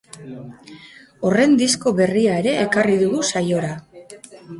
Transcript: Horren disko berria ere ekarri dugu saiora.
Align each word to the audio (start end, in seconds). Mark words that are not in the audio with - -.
Horren 1.27 1.53
disko 1.59 1.93
berria 1.99 2.39
ere 2.45 2.53
ekarri 2.63 2.97
dugu 3.03 3.21
saiora. 3.29 3.71